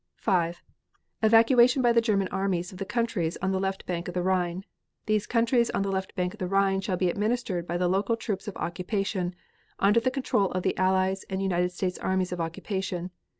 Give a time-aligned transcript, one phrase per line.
[0.15, 0.63] 5.
[1.21, 4.65] Evacuation by the German armies of the countries on the left bank of the Rhine.
[5.05, 8.15] These countries on the left bank of the Rhine shall be administered by the local
[8.17, 9.35] troops of occupation
[9.77, 13.11] under the control of the Allied and United States armies of occupation.